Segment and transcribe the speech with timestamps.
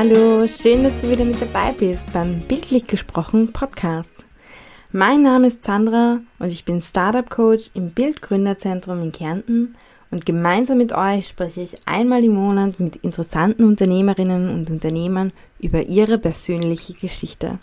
[0.00, 4.26] Hallo, schön, dass du wieder mit dabei bist beim Bildlich gesprochen Podcast.
[4.92, 9.74] Mein Name ist Sandra und ich bin Startup Coach im Bildgründerzentrum in Kärnten
[10.12, 15.82] und gemeinsam mit euch spreche ich einmal im Monat mit interessanten Unternehmerinnen und Unternehmern über
[15.82, 17.58] ihre persönliche Geschichte.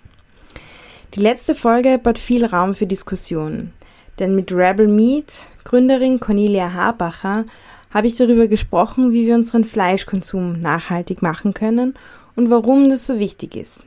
[1.13, 3.71] Die letzte Folge bot viel Raum für Diskussionen,
[4.19, 7.45] denn mit Rebel Meat, Gründerin Cornelia Habacher,
[7.91, 11.93] habe ich darüber gesprochen, wie wir unseren Fleischkonsum nachhaltig machen können
[12.35, 13.85] und warum das so wichtig ist.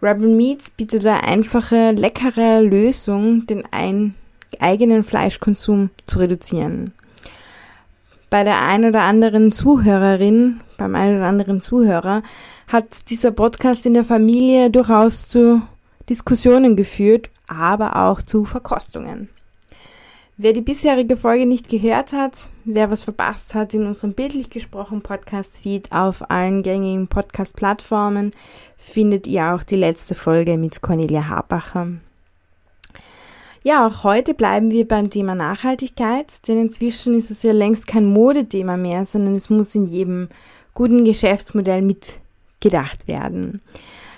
[0.00, 4.14] Rebel Meats bietet eine einfache, leckere Lösung, den ein,
[4.60, 6.92] eigenen Fleischkonsum zu reduzieren.
[8.30, 12.22] Bei der einen oder anderen Zuhörerin, beim einen oder anderen Zuhörer,
[12.68, 15.62] hat dieser Podcast in der Familie durchaus zu
[16.08, 19.28] Diskussionen geführt, aber auch zu Verkostungen.
[20.40, 25.02] Wer die bisherige Folge nicht gehört hat, wer was verpasst hat in unserem bildlich gesprochen
[25.02, 28.30] Podcast-Feed auf allen gängigen Podcast-Plattformen,
[28.76, 31.88] findet ihr auch die letzte Folge mit Cornelia Habacher.
[33.64, 38.04] Ja, auch heute bleiben wir beim Thema Nachhaltigkeit, denn inzwischen ist es ja längst kein
[38.04, 40.28] Modethema mehr, sondern es muss in jedem
[40.72, 43.60] guten Geschäftsmodell mitgedacht werden.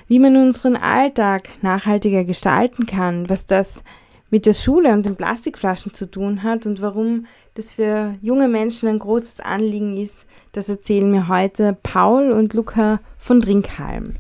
[0.07, 3.83] Wie man unseren Alltag nachhaltiger gestalten kann, was das
[4.31, 8.89] mit der Schule und den Plastikflaschen zu tun hat und warum das für junge Menschen
[8.89, 14.15] ein großes Anliegen ist, das erzählen mir heute Paul und Luca von Drinkhalm.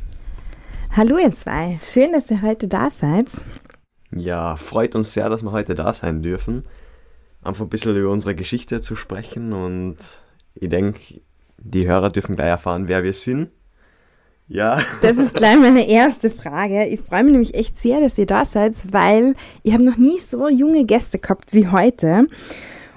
[0.96, 3.28] Hallo ihr zwei, schön, dass ihr heute da seid.
[4.10, 6.64] Ja, freut uns sehr, dass wir heute da sein dürfen.
[7.42, 9.96] Einfach ein bisschen über unsere Geschichte zu sprechen und
[10.54, 11.20] ich denke,
[11.58, 13.50] die Hörer dürfen gleich erfahren, wer wir sind
[14.50, 14.80] ja.
[15.00, 16.86] Das ist gleich meine erste Frage.
[16.86, 20.18] Ich freue mich nämlich echt sehr, dass ihr da seid, weil ich habe noch nie
[20.18, 22.26] so junge Gäste gehabt wie heute.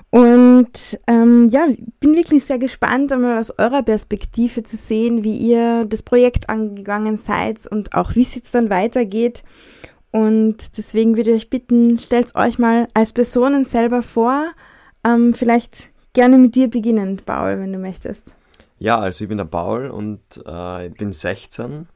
[0.10, 1.68] Und ähm, ja,
[2.00, 7.18] bin wirklich sehr gespannt, einmal aus eurer Perspektive zu sehen, wie ihr das Projekt angegangen
[7.18, 9.44] seid und auch wie es jetzt dann weitergeht.
[10.12, 14.52] Und deswegen würde ich euch bitten, stellt euch mal als Personen selber vor.
[15.04, 18.24] Ähm, vielleicht gerne mit dir beginnen, Paul, wenn du möchtest.
[18.84, 21.88] Ja, also ich bin der Paul und äh, ich bin 16.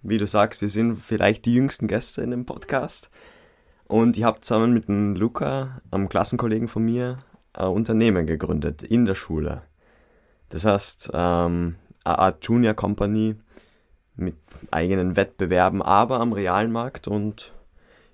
[0.00, 3.10] Wie du sagst, wir sind vielleicht die jüngsten Gäste in dem Podcast.
[3.86, 7.18] Und ich habe zusammen mit dem Luca, einem Klassenkollegen von mir,
[7.52, 9.60] ein Unternehmen gegründet in der Schule.
[10.48, 13.36] Das heißt, ähm, eine Art Junior Company
[14.14, 14.36] mit
[14.70, 17.08] eigenen Wettbewerben, aber am realen Markt.
[17.08, 17.52] Und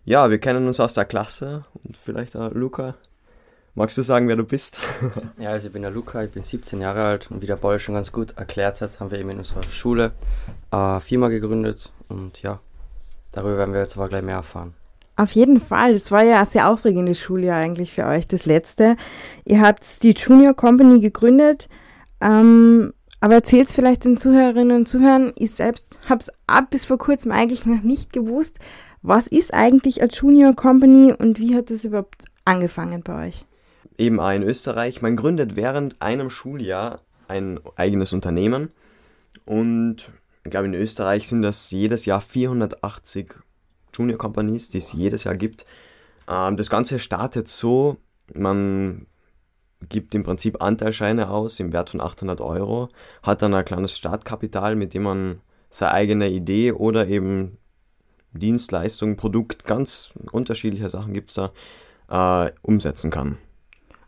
[0.04, 2.96] ja, wir kennen uns aus der Klasse und vielleicht auch Luca
[3.74, 4.80] Magst du sagen, wer du bist?
[5.38, 7.78] ja, also ich bin der Luca, ich bin 17 Jahre alt und wie der Paul
[7.78, 10.12] schon ganz gut erklärt hat, haben wir eben in unserer Schule
[10.70, 12.60] eine Firma gegründet und ja,
[13.32, 14.74] darüber werden wir jetzt aber gleich mehr erfahren.
[15.16, 18.96] Auf jeden Fall, das war ja ein sehr aufregendes Schuljahr eigentlich für euch, das letzte.
[19.46, 21.70] Ihr habt die Junior Company gegründet,
[22.20, 26.84] ähm, aber erzählt es vielleicht den Zuhörerinnen und Zuhörern, ich selbst habe es ab bis
[26.84, 28.58] vor kurzem eigentlich noch nicht gewusst.
[29.00, 33.46] Was ist eigentlich eine Junior Company und wie hat das überhaupt angefangen bei euch?
[33.98, 35.02] Eben auch in Österreich.
[35.02, 38.70] Man gründet während einem Schuljahr ein eigenes Unternehmen
[39.44, 40.10] und
[40.44, 43.34] ich glaube in Österreich sind das jedes Jahr 480
[43.94, 45.64] Junior Companies, die es jedes Jahr gibt.
[46.28, 47.96] Ähm, das Ganze startet so,
[48.34, 49.06] man
[49.88, 52.88] gibt im Prinzip Anteilscheine aus im Wert von 800 Euro,
[53.22, 57.58] hat dann ein kleines Startkapital, mit dem man seine eigene Idee oder eben
[58.32, 61.36] Dienstleistung, Produkt, ganz unterschiedliche Sachen gibt es
[62.08, 63.38] da, äh, umsetzen kann.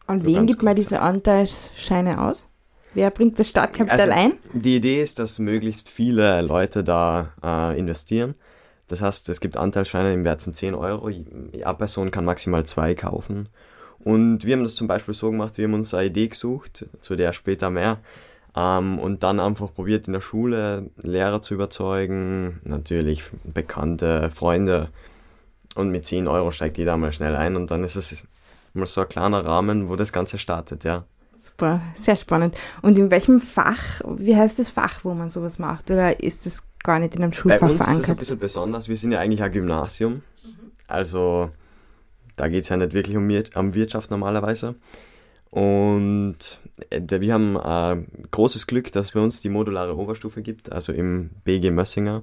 [0.07, 2.47] Und wen gibt man diese Anteilsscheine aus?
[2.95, 4.35] Wer bringt das Startkapital also, ein?
[4.53, 8.35] Die Idee ist, dass möglichst viele Leute da äh, investieren.
[8.87, 11.07] Das heißt, es gibt Anteilsscheine im Wert von 10 Euro.
[11.07, 13.49] Eine Person kann maximal zwei kaufen.
[13.99, 17.17] Und wir haben das zum Beispiel so gemacht, wir haben uns eine Idee gesucht, zu
[17.17, 17.99] der später mehr.
[18.55, 24.91] Ähm, und dann einfach probiert in der Schule Lehrer zu überzeugen, natürlich Bekannte, Freunde.
[25.75, 28.27] Und mit 10 Euro steigt jeder mal schnell ein und dann ist es
[28.75, 31.05] mal so ein kleiner Rahmen, wo das Ganze startet, ja.
[31.45, 32.57] Super, sehr spannend.
[32.81, 35.91] Und in welchem Fach, wie heißt das Fach, wo man sowas macht?
[35.91, 38.01] Oder ist das gar nicht in einem Schulfach Bei uns verankert?
[38.01, 38.89] ist das ein bisschen besonders.
[38.89, 40.23] Wir sind ja eigentlich ein Gymnasium.
[40.87, 41.51] Also
[42.37, 44.75] da geht es ja nicht wirklich um, um Wirtschaft normalerweise.
[45.51, 46.59] Und
[46.91, 50.93] äh, wir haben ein großes Glück, dass es bei uns die modulare Oberstufe gibt, also
[50.93, 52.23] im BG Mössinger.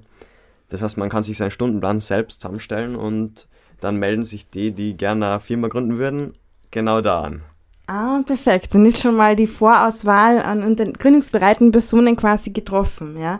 [0.68, 3.46] Das heißt, man kann sich seinen Stundenplan selbst zusammenstellen und
[3.80, 6.34] dann melden sich die, die gerne eine Firma gründen würden
[6.72, 7.42] genau da an.
[7.86, 8.74] Ah, perfekt.
[8.74, 13.38] Dann ist schon mal die Vorauswahl an den gründungsbereiten Personen quasi getroffen, ja.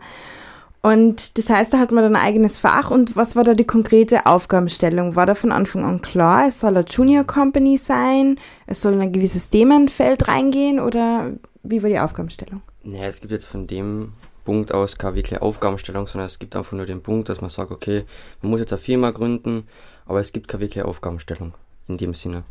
[0.82, 3.64] Und das heißt, da hat man dann ein eigenes Fach und was war da die
[3.64, 5.14] konkrete Aufgabenstellung?
[5.14, 8.37] War da von Anfang an klar, es soll eine Junior Company sein,
[8.67, 11.31] es soll in ein gewisses Themenfeld reingehen oder
[11.62, 12.62] wie war die Aufgabenstellung?
[12.82, 14.14] Naja, es gibt jetzt von dem
[14.44, 17.70] Punkt aus, keine wirkliche Aufgabenstellung, sondern es gibt einfach nur den Punkt, dass man sagt,
[17.70, 18.02] okay,
[18.40, 19.69] man muss jetzt eine Firma gründen,
[20.05, 21.55] aber es gibt keine wirkliche Aufgabenstellung
[21.87, 22.43] in dem Sinne.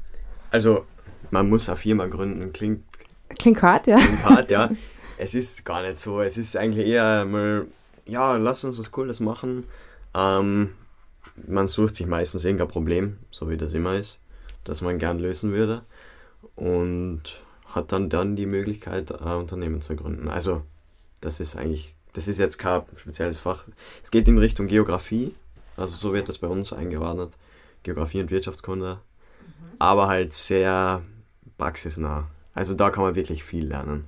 [0.51, 0.85] Also,
[1.31, 2.83] man muss eine Firma gründen, klingt,
[3.39, 3.97] Klingt hart, ja.
[3.97, 4.69] klingt hart, ja.
[5.17, 6.19] Es ist gar nicht so.
[6.19, 7.67] Es ist eigentlich eher mal,
[8.07, 9.65] ja, lass uns was Cooles machen.
[10.15, 10.71] Ähm,
[11.47, 14.19] man sucht sich meistens irgendein Problem, so wie das immer ist,
[14.63, 15.83] das man gern lösen würde.
[16.55, 20.27] Und hat dann dann die Möglichkeit, ein Unternehmen zu gründen.
[20.27, 20.63] Also,
[21.21, 23.65] das ist eigentlich, das ist jetzt kein spezielles Fach.
[24.03, 25.35] Es geht in Richtung Geografie,
[25.77, 27.37] also so wird das bei uns eingeordnet.
[27.83, 28.99] Geografie und Wirtschaftskunde.
[29.81, 31.01] Aber halt sehr
[31.57, 32.27] praxisnah.
[32.53, 34.05] Also da kann man wirklich viel lernen.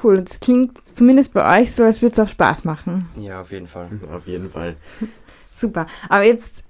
[0.00, 0.18] Cool.
[0.18, 3.10] Und es klingt zumindest bei euch so, als würde es auch Spaß machen.
[3.16, 3.88] Ja, auf jeden Fall.
[4.12, 4.76] Auf jeden Fall.
[5.50, 5.88] Super.
[6.08, 6.62] Aber jetzt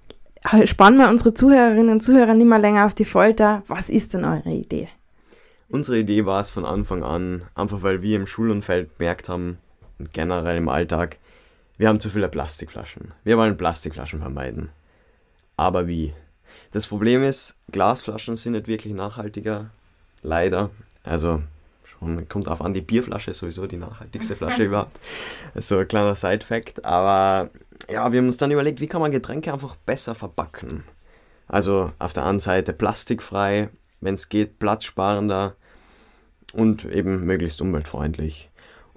[0.65, 3.63] spannen wir unsere Zuhörerinnen und Zuhörer nicht mehr länger auf die Folter.
[3.67, 4.89] Was ist denn eure Idee?
[5.69, 9.59] Unsere Idee war es von Anfang an, einfach weil wir im Schulumfeld gemerkt haben,
[9.99, 11.19] und generell im Alltag,
[11.77, 13.13] wir haben zu viele Plastikflaschen.
[13.23, 14.71] Wir wollen Plastikflaschen vermeiden.
[15.59, 16.15] Aber wie?
[16.73, 19.71] Das Problem ist, Glasflaschen sind nicht wirklich nachhaltiger.
[20.23, 20.71] Leider.
[21.03, 21.43] Also,
[21.85, 25.01] schon kommt drauf an, die Bierflasche ist sowieso die nachhaltigste Flasche überhaupt.
[25.57, 26.85] So ein kleiner Side-Fact.
[26.85, 27.51] Aber
[27.89, 30.85] ja, wir haben uns dann überlegt, wie kann man Getränke einfach besser verpacken.
[31.49, 33.71] Also auf der einen Seite plastikfrei,
[34.01, 35.57] wenn es geht, platzsparender
[36.53, 38.51] und eben möglichst umweltfreundlich.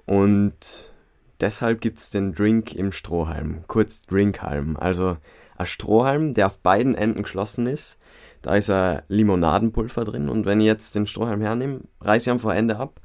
[0.06, 0.92] Und
[1.40, 4.76] deshalb gibt es den Drink im Strohhalm, kurz Drinkhalm.
[4.76, 5.16] Also
[5.64, 7.98] ein Strohhalm, der auf beiden Enden geschlossen ist.
[8.42, 12.56] Da ist ein Limonadenpulver drin und wenn ich jetzt den Strohhalm hernehme, reiße ich ein
[12.56, 13.00] Ende ab,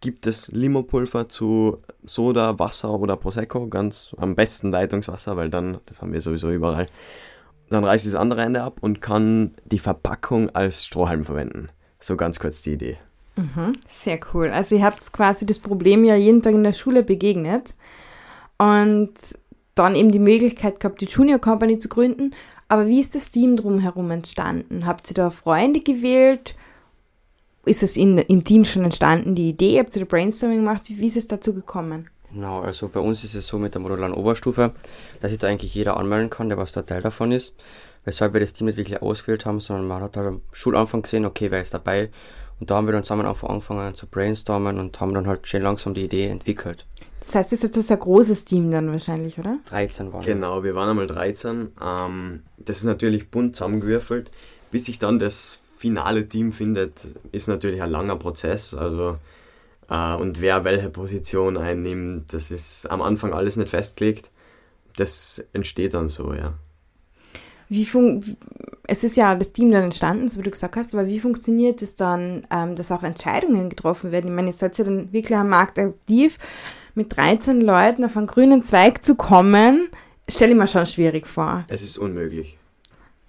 [0.00, 6.00] gibt es Limopulver zu Soda, Wasser oder Prosecco, ganz am besten Leitungswasser, weil dann, das
[6.00, 6.86] haben wir sowieso überall,
[7.70, 11.70] dann reiße ich das andere Ende ab und kann die Verpackung als Strohhalm verwenden.
[11.98, 12.98] So ganz kurz die Idee.
[13.88, 14.50] Sehr cool.
[14.50, 17.74] Also ihr habt quasi das Problem ja jeden Tag in der Schule begegnet
[18.58, 19.14] und
[19.74, 22.32] dann eben die Möglichkeit gehabt, die Junior Company zu gründen.
[22.68, 24.86] Aber wie ist das Team drumherum entstanden?
[24.86, 26.54] Habt ihr da Freunde gewählt?
[27.66, 29.78] Ist es in, im Team schon entstanden, die Idee?
[29.78, 30.84] Habt ihr da Brainstorming gemacht?
[30.86, 32.08] Wie, wie ist es dazu gekommen?
[32.32, 34.72] Genau, also bei uns ist es so mit der modularen Oberstufe,
[35.20, 37.54] dass sich da eigentlich jeder anmelden kann, der was da Teil davon ist.
[38.04, 41.24] Weshalb wir das Team nicht wirklich ausgewählt haben, sondern man hat halt am Schulanfang gesehen,
[41.24, 42.10] okay, wer ist dabei?
[42.60, 45.94] Und da haben wir dann zusammen angefangen zu brainstormen und haben dann halt schön langsam
[45.94, 46.86] die Idee entwickelt.
[47.24, 49.58] Das heißt, das ist jetzt ein großes Team dann wahrscheinlich, oder?
[49.66, 50.34] 13 waren wir.
[50.34, 51.68] Genau, wir waren einmal 13.
[51.82, 54.30] Ähm, das ist natürlich bunt zusammengewürfelt.
[54.70, 58.74] Bis sich dann das finale Team findet, ist natürlich ein langer Prozess.
[58.74, 59.16] Also,
[59.88, 64.30] äh, und wer welche Position einnimmt, das ist am Anfang alles nicht festgelegt.
[64.96, 66.54] Das entsteht dann so, ja.
[67.70, 68.22] Wie fun
[68.86, 71.80] es ist ja das Team dann entstanden, so wie du gesagt hast, aber wie funktioniert
[71.80, 74.28] es dann, ähm, dass auch Entscheidungen getroffen werden?
[74.28, 76.38] Ich meine, ihr seid ja dann wirklich am Markt aktiv.
[76.94, 79.88] Mit 13 Leuten auf einen grünen Zweig zu kommen,
[80.28, 81.64] stelle ich mir schon schwierig vor.
[81.68, 82.56] Es ist unmöglich.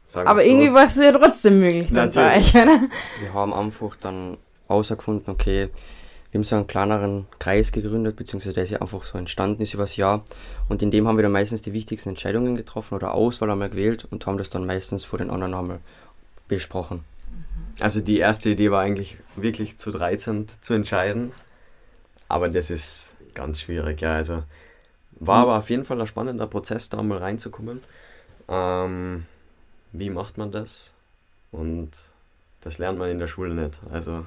[0.07, 0.47] Sagen Aber so.
[0.47, 2.81] irgendwie war es ja trotzdem möglich dann bei euch, oder?
[3.19, 5.69] Wir haben einfach dann herausgefunden, okay,
[6.31, 9.73] wir haben so einen kleineren Kreis gegründet, beziehungsweise der ist ja einfach so entstanden ist
[9.73, 10.23] übers Jahr.
[10.69, 14.05] Und in dem haben wir dann meistens die wichtigsten Entscheidungen getroffen oder Auswahl einmal gewählt
[14.11, 15.79] und haben das dann meistens vor den anderen einmal
[16.47, 17.03] besprochen.
[17.79, 21.31] Also die erste Idee war eigentlich wirklich zu 13 zu entscheiden.
[22.27, 24.15] Aber das ist ganz schwierig, ja.
[24.15, 24.43] Also
[25.19, 27.83] war aber auf jeden Fall ein spannender Prozess, da mal reinzukommen.
[28.47, 29.25] Ähm,
[29.91, 30.91] wie macht man das?
[31.51, 31.91] Und
[32.61, 33.79] das lernt man in der Schule nicht.
[33.91, 34.25] Also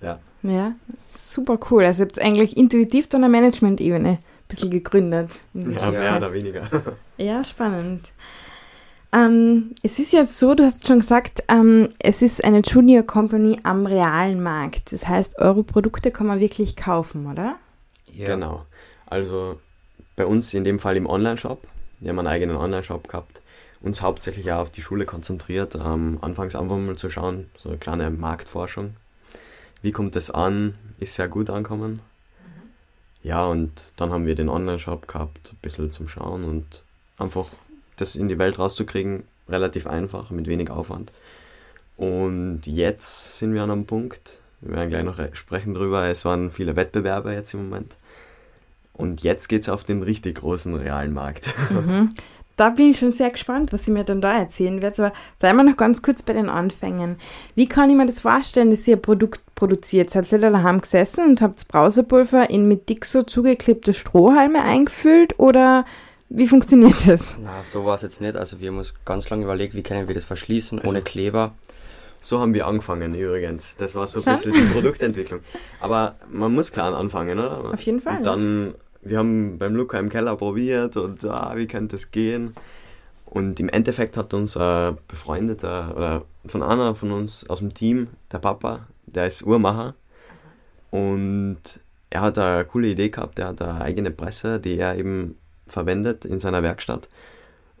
[0.00, 0.20] ja.
[0.42, 1.84] Ja, super cool.
[1.84, 5.30] Also ihr habt eigentlich intuitiv dann eine Management-Ebene ein bisschen gegründet.
[5.54, 6.68] Ja, mehr oder weniger.
[7.16, 8.12] Ja, spannend.
[9.12, 13.58] Ähm, es ist jetzt so, du hast schon gesagt, ähm, es ist eine Junior Company
[13.64, 14.92] am realen Markt.
[14.92, 17.56] Das heißt, eure Produkte kann man wirklich kaufen, oder?
[18.18, 18.34] Ja.
[18.34, 18.66] Genau.
[19.06, 19.60] Also
[20.16, 21.66] bei uns in dem Fall im Online-Shop.
[22.00, 23.40] Wir haben einen eigenen Online-Shop gehabt.
[23.80, 25.76] Uns hauptsächlich auch auf die Schule konzentriert.
[25.76, 28.96] Ähm, anfangs einfach mal zu schauen, so eine kleine Marktforschung.
[29.82, 30.74] Wie kommt das an?
[30.98, 32.00] Ist sehr gut ankommen.
[33.22, 36.82] Ja, und dann haben wir den Online-Shop gehabt, ein bisschen zum Schauen und
[37.18, 37.46] einfach
[37.96, 41.12] das in die Welt rauszukriegen, relativ einfach, mit wenig Aufwand.
[41.96, 46.50] Und jetzt sind wir an einem Punkt, wir werden gleich noch sprechen drüber, es waren
[46.50, 47.96] viele Wettbewerber jetzt im Moment.
[48.98, 51.54] Und jetzt geht es auf den richtig großen realen Markt.
[52.56, 54.98] Da bin ich schon sehr gespannt, was ihr mir dann da erzählen werdet.
[54.98, 57.16] Aber bleiben wir noch ganz kurz bei den Anfängen.
[57.54, 60.10] Wie kann ich mir das vorstellen, dass ihr ein Produkt produziert?
[60.10, 65.86] Seid ihr da daheim gesessen und habt Brausepulver in mit Dixo zugeklebte Strohhalme eingefüllt oder
[66.30, 67.36] wie funktioniert das?
[67.40, 68.34] Na, so war es jetzt nicht.
[68.34, 71.54] Also wir haben uns ganz lange überlegt, wie können wir das verschließen Also- ohne Kleber.
[72.20, 73.76] So haben wir angefangen übrigens.
[73.76, 75.38] Das war so ein bisschen die Produktentwicklung.
[75.78, 77.72] Aber man muss klar anfangen, oder?
[77.72, 81.66] Auf jeden Fall, Und dann wir haben beim Luca im Keller probiert und ah, wie
[81.66, 82.54] könnte es gehen?
[83.24, 88.08] Und im Endeffekt hat uns ein befreundeter oder von einer von uns aus dem Team,
[88.32, 89.94] der Papa, der ist Uhrmacher
[90.90, 91.58] und
[92.10, 95.36] er hat eine coole Idee gehabt, er hat eine eigene Presse, die er eben
[95.66, 97.08] verwendet in seiner Werkstatt.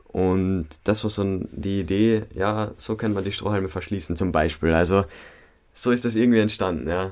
[0.08, 4.72] Und das war so die Idee, ja, so können wir die Strohhalme verschließen zum Beispiel.
[4.72, 5.04] Also
[5.72, 7.10] so ist das irgendwie entstanden, ja.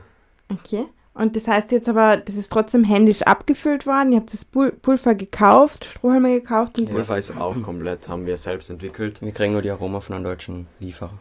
[0.48, 0.86] Okay.
[1.16, 4.12] Und das heißt jetzt aber, das ist trotzdem händisch abgefüllt worden.
[4.12, 6.78] Ihr habt das Pulver gekauft, Strohhalme gekauft.
[6.78, 9.22] Und das Pulver ist auch komplett, haben wir selbst entwickelt.
[9.22, 11.18] Wir kriegen nur die Aroma von einem deutschen Lieferer.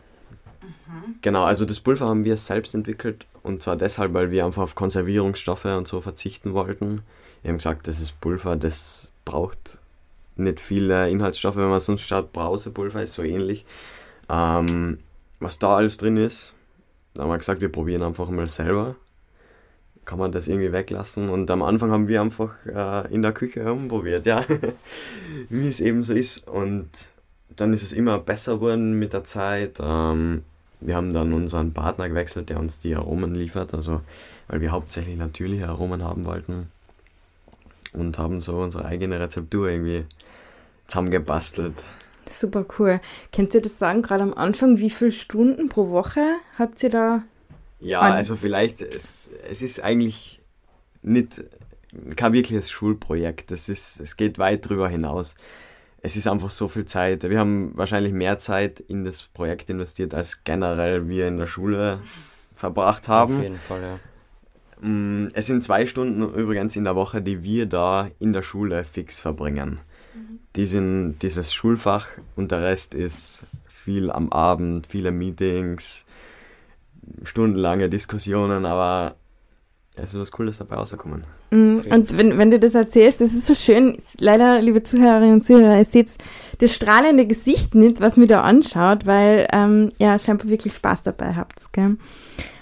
[0.62, 1.16] Mhm.
[1.22, 4.76] Genau, also das Pulver haben wir selbst entwickelt und zwar deshalb, weil wir einfach auf
[4.76, 7.02] Konservierungsstoffe und so verzichten wollten.
[7.42, 9.80] Wir haben gesagt, das ist Pulver, das braucht
[10.36, 13.66] nicht viele Inhaltsstoffe, wenn man sonst schaut, Brausepulver ist so ähnlich.
[14.30, 15.00] Ähm,
[15.40, 16.54] was da alles drin ist,
[17.14, 18.96] da haben wir gesagt, wir probieren einfach mal selber
[20.06, 21.30] kann man das irgendwie weglassen.
[21.30, 24.46] Und am Anfang haben wir einfach äh, in der Küche herumprobiert, ja,
[25.50, 26.48] wie es eben so ist.
[26.48, 26.90] Und
[27.56, 29.80] dann ist es immer besser geworden mit der Zeit.
[29.82, 30.44] Ähm,
[30.80, 34.02] wir haben dann unseren Partner gewechselt, der uns die Aromen liefert, also
[34.48, 36.70] weil wir hauptsächlich natürliche Aromen haben wollten.
[37.94, 40.06] Und haben so unsere eigene Rezeptur irgendwie
[40.88, 41.84] zusammengebastelt.
[42.30, 43.00] Super cool.
[43.32, 46.22] Könnt ihr das sagen, gerade am Anfang, wie viele Stunden pro Woche
[46.58, 47.24] habt ihr da
[47.80, 50.42] ja, also vielleicht, es, es ist eigentlich
[51.02, 51.44] nicht
[52.16, 53.52] kein wirkliches Schulprojekt.
[53.52, 55.36] Das ist, es geht weit darüber hinaus.
[56.02, 57.24] Es ist einfach so viel Zeit.
[57.28, 62.00] Wir haben wahrscheinlich mehr Zeit in das Projekt investiert, als generell wir in der Schule
[62.56, 63.38] verbracht haben.
[63.38, 64.88] Auf jeden Fall, ja.
[64.88, 68.84] Mm, es sind zwei Stunden übrigens in der Woche, die wir da in der Schule
[68.84, 69.80] fix verbringen.
[70.14, 70.40] Mhm.
[70.56, 76.06] Die sind dieses Schulfach und der Rest ist viel am Abend, viele Meetings,
[77.24, 79.16] stundenlange Diskussionen, aber
[79.98, 81.24] es ist was Cooles dabei rausgekommen.
[81.52, 83.98] Mm, und wenn, wenn du das erzählst, das ist so schön.
[84.20, 86.16] Leider, liebe Zuhörerinnen und Zuhörer, ihr seht
[86.60, 91.36] das strahlende Gesicht nicht, was mir da anschaut, weil ähm, ja, scheinbar wirklich Spaß dabei
[91.36, 91.72] habt.
[91.72, 91.98] Gell?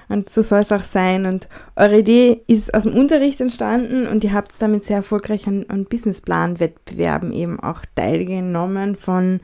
[0.10, 1.26] Und so soll es auch sein.
[1.26, 5.66] Und eure Idee ist aus dem Unterricht entstanden und ihr habt damit sehr erfolgreich an,
[5.70, 9.40] an Businessplan-Wettbewerben eben auch teilgenommen von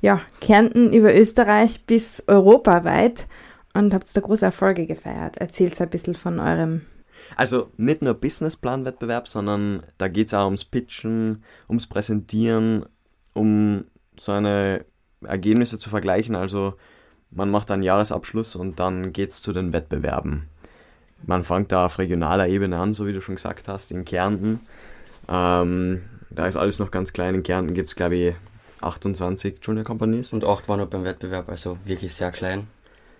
[0.00, 3.26] ja, Kärnten über Österreich bis europaweit
[3.76, 5.36] und habt da große Erfolge gefeiert.
[5.36, 6.82] Erzählt ein bisschen von eurem.
[7.36, 12.86] Also nicht nur Businessplan-Wettbewerb, sondern da geht es auch ums Pitchen, ums Präsentieren,
[13.34, 13.84] um
[14.18, 14.84] seine
[15.24, 16.36] Ergebnisse zu vergleichen.
[16.36, 16.74] Also
[17.30, 20.48] man macht einen Jahresabschluss und dann geht es zu den Wettbewerben.
[21.24, 24.60] Man fängt da auf regionaler Ebene an, so wie du schon gesagt hast, in Kärnten.
[25.28, 27.34] Ähm, da ist alles noch ganz klein.
[27.34, 28.34] In Kärnten gibt es, glaube ich,
[28.80, 30.32] 28 Junior Companies.
[30.32, 32.68] Und 8 waren noch beim Wettbewerb, also wirklich sehr klein.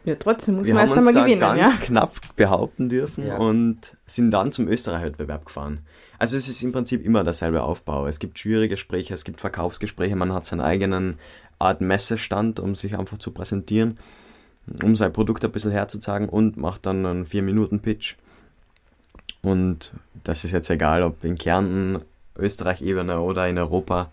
[0.07, 1.41] Ja, trotzdem muss wir man erst einmal gewinnen.
[1.41, 1.79] ganz ja?
[1.85, 3.37] knapp behaupten dürfen Ja.
[3.37, 5.81] und sind dann zum Österreich-Wettbewerb gefahren.
[6.19, 8.07] Also es ist im Prinzip immer derselbe Aufbau.
[8.07, 11.19] Es gibt Jury-Gespräche, es gibt Verkaufsgespräche, man hat seinen eigenen
[11.59, 13.99] Art Messestand, um sich einfach zu präsentieren,
[14.83, 18.15] um sein Produkt ein bisschen herzuzeigen und macht dann einen 4-Minuten-Pitch.
[19.43, 19.93] Und
[20.25, 22.03] das ist jetzt egal, ob in Kärnten,
[22.39, 24.11] Österreich-Ebene oder in Europa.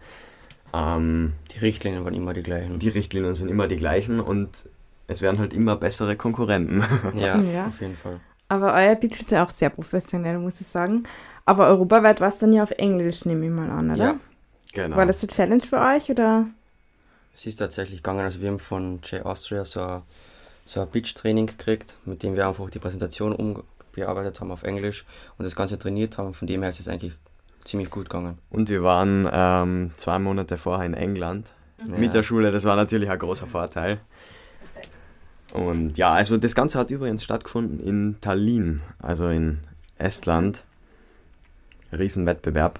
[0.73, 2.79] Ähm, Die Richtlinien waren immer die gleichen.
[2.79, 4.67] die Richtlinien sind immer die gleichen und
[5.13, 6.84] es werden halt immer bessere Konkurrenten.
[7.15, 7.67] ja, Ja.
[7.67, 8.20] auf jeden Fall.
[8.50, 11.03] Aber euer Pitch ist ja auch sehr professionell, muss ich sagen.
[11.46, 14.03] Aber europaweit war es dann ja auf Englisch, nehme ich mal an, oder?
[14.03, 14.15] Ja.
[14.74, 14.98] genau.
[14.98, 16.46] War das eine Challenge für euch oder?
[17.36, 20.01] Es ist tatsächlich gegangen, also wir haben von J Austria so ein,
[20.65, 25.05] so ein Pitch-Training gekriegt, mit dem wir einfach die Präsentation umgearbeitet haben auf Englisch
[25.38, 26.34] und das Ganze trainiert haben.
[26.36, 27.13] Von dem her ist es eigentlich
[27.65, 28.38] ziemlich gut gegangen.
[28.51, 31.51] Und wir waren ähm, zwei Monate vorher in England
[31.84, 31.98] Ja.
[31.98, 32.51] mit der Schule.
[32.51, 34.00] Das war natürlich ein großer Vorteil.
[35.53, 39.60] Und ja, also das Ganze hat übrigens stattgefunden in Tallinn, also in
[40.00, 40.63] Estland.
[41.91, 42.79] Riesenwettbewerb.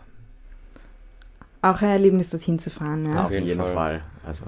[1.62, 3.26] Auch ein Erlebnis, dorthin zu fahren, ja.
[3.26, 3.74] Auf jeden, jeden Fall.
[3.74, 4.02] Fall.
[4.26, 4.46] Also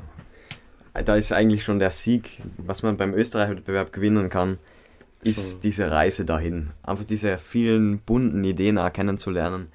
[1.06, 4.58] da ist eigentlich schon der Sieg, was man beim Österreich-Wettbewerb gewinnen kann,
[5.22, 5.62] ist Schon.
[5.62, 6.72] diese Reise dahin.
[6.82, 9.68] Einfach diese vielen bunten Ideen auch kennenzulernen.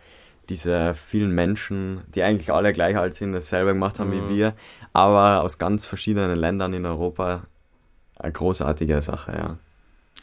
[0.48, 4.28] Diese vielen Menschen, die eigentlich alle gleich alt sind, dasselbe gemacht haben Mhm.
[4.28, 4.54] wie wir,
[4.92, 7.44] aber aus ganz verschiedenen Ländern in Europa.
[8.20, 9.56] Eine großartige Sache, ja.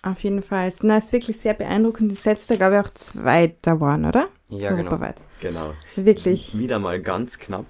[0.03, 0.71] Auf jeden Fall.
[0.83, 2.11] Na, ist wirklich sehr beeindruckend.
[2.11, 4.25] Das letzte, glaube ich, auch Zweiter waren, oder?
[4.49, 4.83] Ja, genau.
[4.91, 5.21] Europaweit.
[5.41, 5.73] Genau.
[5.95, 6.57] Wirklich.
[6.57, 7.65] Wieder mal ganz knapp.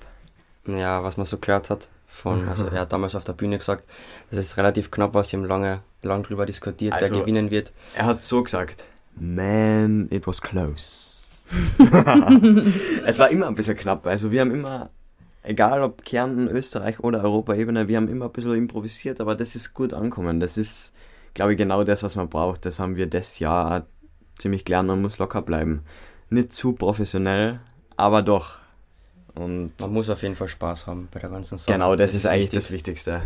[0.67, 3.85] Ja, was man so gehört hat von, also er hat damals auf der Bühne gesagt,
[4.29, 7.71] dass es relativ knapp war, sie haben lange, lang drüber diskutiert, Also- wer gewinnen wird.
[7.95, 11.47] Er hat so gesagt, man, it was close.
[13.05, 14.05] es war immer ein bisschen knapp.
[14.05, 14.89] Also wir haben immer,
[15.47, 19.73] egal ob Kärnten, Österreich oder Europaebene, wir haben immer ein bisschen improvisiert, aber das ist
[19.73, 20.39] gut angekommen.
[20.39, 20.93] Das ist,
[21.33, 22.65] glaube ich, genau das, was man braucht.
[22.65, 23.85] Das haben wir das Jahr
[24.37, 24.87] ziemlich gelernt.
[24.87, 25.83] Man muss locker bleiben.
[26.29, 27.59] Nicht zu professionell,
[27.95, 28.59] aber doch.
[29.35, 31.71] Und Man muss auf jeden Fall Spaß haben bei der ganzen Sache.
[31.71, 32.59] genau, das, ist eigentlich wichtig.
[32.59, 33.21] das Wichtigste.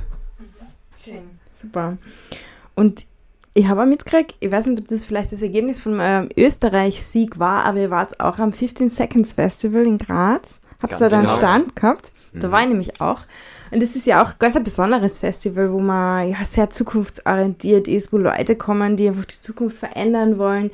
[1.04, 1.40] Schön.
[1.58, 1.98] Super.
[2.75, 3.06] Und
[3.54, 7.40] ich habe auch mitgekriegt, ich weiß nicht, ob das vielleicht das Ergebnis von eurem Österreich-Sieg
[7.40, 10.61] war, aber ihr wart auch am 15 Seconds Festival in Graz.
[10.82, 11.38] Habt ihr da einen genau.
[11.38, 12.12] Stand gehabt?
[12.34, 12.52] Da Mhm.
[12.52, 13.22] war ich nämlich auch.
[13.72, 18.12] Und das ist ja auch ganz ein besonderes Festival, wo man ja sehr zukunftsorientiert ist,
[18.12, 20.72] wo Leute kommen, die einfach die Zukunft verändern wollen.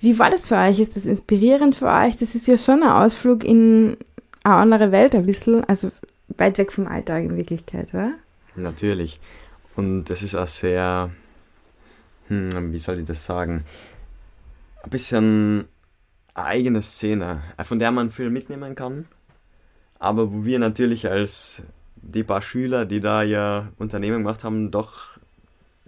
[0.00, 0.78] Wie war das für euch?
[0.78, 2.16] Ist das inspirierend für euch?
[2.16, 3.96] Das ist ja schon ein Ausflug in
[4.44, 5.90] eine andere Welt ein bisschen, also
[6.36, 8.12] weit weg vom Alltag in Wirklichkeit, oder?
[8.54, 9.20] Natürlich.
[9.74, 11.10] Und das ist auch sehr,
[12.28, 13.64] hm, wie soll ich das sagen,
[14.84, 15.66] ein bisschen
[16.34, 19.06] eine eigene Szene, von der man viel mitnehmen kann.
[19.98, 21.62] Aber wo wir natürlich als
[21.96, 25.18] die paar Schüler, die da ihr Unternehmen gemacht haben, doch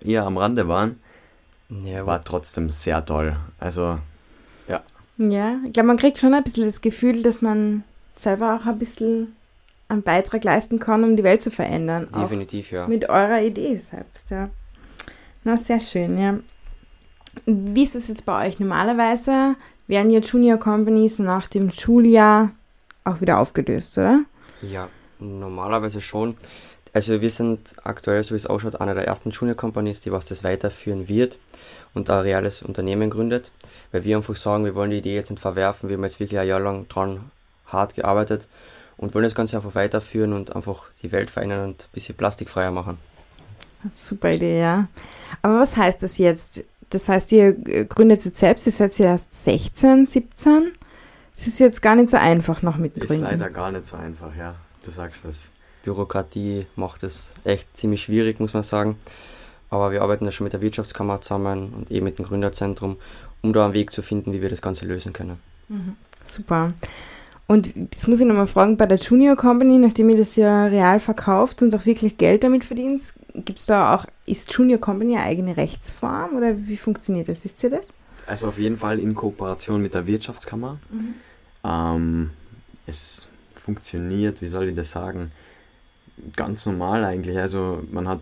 [0.00, 1.00] eher am Rande waren,
[1.69, 3.37] Ja, war trotzdem sehr toll.
[3.59, 3.99] Also,
[5.21, 7.85] Ja, ich glaube, man kriegt schon ein bisschen das Gefühl, dass man
[8.17, 9.37] selber auch ein bisschen
[9.88, 12.09] einen Beitrag leisten kann, um die Welt zu verändern.
[12.12, 12.87] Auch definitiv, ja.
[12.87, 14.49] mit eurer Idee selbst, ja.
[15.45, 16.38] Na, sehr schön, ja.
[17.45, 18.59] Wie ist es jetzt bei euch?
[18.61, 19.57] Normalerweise
[19.88, 22.52] werden ja Junior Companies nach dem Schuljahr
[23.04, 24.21] auch wieder aufgelöst, oder?
[24.62, 24.88] Ja,
[25.19, 26.37] normalerweise schon.
[26.92, 30.25] Also wir sind aktuell, so wie es ausschaut, einer der ersten Junior Companies, die was
[30.25, 31.38] das weiterführen wird
[31.95, 33.52] und ein reales Unternehmen gründet.
[33.92, 36.40] Weil wir einfach sagen, wir wollen die Idee jetzt nicht verwerfen, wir haben jetzt wirklich
[36.40, 37.30] ein Jahr lang dran
[37.66, 38.49] hart gearbeitet
[38.97, 42.73] und wollen das Ganze einfach weiterführen und einfach die Welt verändern und ein bisschen plastikfreier
[42.73, 42.99] machen.
[43.92, 44.88] Super Idee, ja.
[45.42, 46.64] Aber was heißt das jetzt?
[46.90, 50.73] Das heißt, ihr äh, gründet jetzt selbst, ihr seid ja erst 16, 17.
[51.40, 53.23] Das ist jetzt gar nicht so einfach noch mit ist Gründen.
[53.23, 54.56] leider gar nicht so einfach, ja.
[54.85, 55.50] Du sagst es.
[55.82, 58.97] Bürokratie macht es echt ziemlich schwierig, muss man sagen.
[59.70, 62.99] Aber wir arbeiten ja schon mit der Wirtschaftskammer zusammen und eben mit dem Gründerzentrum,
[63.41, 65.38] um da einen Weg zu finden, wie wir das Ganze lösen können.
[66.25, 66.75] Super.
[67.47, 71.00] Und jetzt muss ich nochmal fragen, bei der Junior Company, nachdem ihr das ja real
[71.00, 75.25] verkauft und auch wirklich Geld damit verdient, gibt es da auch, ist Junior Company eine
[75.25, 77.43] eigene Rechtsform oder wie funktioniert das?
[77.45, 77.88] Wisst ihr das?
[78.26, 80.78] Also auf jeden Fall in Kooperation mit der Wirtschaftskammer.
[81.64, 82.30] Ähm,
[82.86, 85.32] es funktioniert, wie soll ich das sagen,
[86.36, 87.38] ganz normal eigentlich.
[87.38, 88.20] Also man hat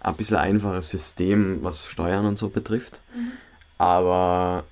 [0.00, 3.00] ein bisschen einfaches System, was Steuern und so betrifft.
[3.78, 4.64] Aber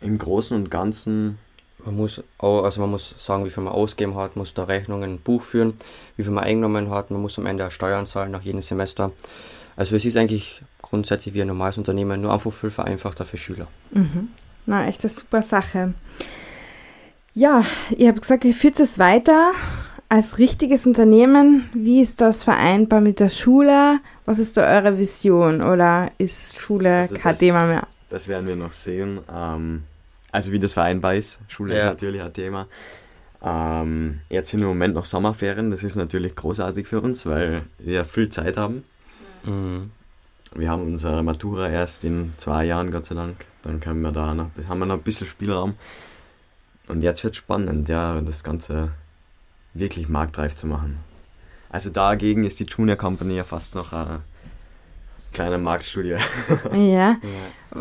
[0.00, 1.38] im Großen und Ganzen,
[1.84, 5.14] Man muss auch, also man muss sagen, wie viel man ausgegeben hat, muss da Rechnungen,
[5.14, 5.74] ein Buch führen,
[6.16, 9.12] wie viel man eingenommen hat, man muss am Ende auch Steuern zahlen nach jedem Semester.
[9.76, 13.68] Also es ist eigentlich grundsätzlich wie ein normales Unternehmen, nur einfach viel vereinfachter für Schüler.
[13.92, 14.28] Mhm.
[14.66, 15.94] Na, echt eine super Sache.
[17.38, 19.52] Ja, ihr habt gesagt, ihr führt es weiter
[20.08, 21.68] als richtiges Unternehmen.
[21.74, 23.98] Wie ist das vereinbar mit der Schule?
[24.24, 25.60] Was ist da eure Vision?
[25.60, 27.86] Oder ist Schule Also kein das- Thema mehr?
[28.08, 29.20] das werden wir noch sehen.
[29.30, 29.82] Ähm,
[30.32, 31.40] also wie das vereinbar ist.
[31.48, 31.90] Schule ist Ja.
[31.90, 32.68] natürlich ein Thema.
[33.42, 35.70] Ähm, jetzt sind im Moment noch Sommerferien.
[35.70, 38.82] Das ist natürlich großartig für uns, weil wir viel Zeit haben.
[39.44, 39.90] Mhm.
[40.54, 43.44] Wir haben unsere Matura erst in zwei Jahren, Gott sei Dank.
[43.62, 45.74] Dann können wir da noch, haben wir noch ein bisschen Spielraum.
[46.88, 48.90] Und jetzt wird spannend, ja, das Ganze
[49.74, 50.98] wirklich marktreif zu machen.
[51.70, 54.20] Also dagegen ist die Junior Company ja fast noch eine
[55.32, 56.16] kleine Marktstudie.
[56.72, 56.78] Ja.
[56.80, 57.18] Ja.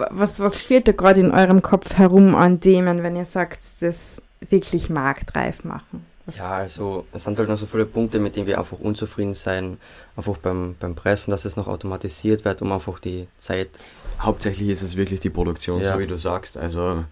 [0.09, 4.21] Was, was fehlt da gerade in eurem Kopf herum an Themen, wenn ihr sagt, das
[4.49, 6.05] wirklich marktreif machen?
[6.25, 9.35] Was- Ja, also es sind halt noch so viele Punkte, mit denen wir einfach unzufrieden
[9.35, 9.77] sein,
[10.17, 13.69] einfach beim, beim Pressen, dass es noch automatisiert wird, um einfach die Zeit.
[14.19, 15.93] Hauptsächlich ist es wirklich die Produktion, Ja.
[15.93, 16.57] so wie du sagst.
[16.57, 17.05] Also,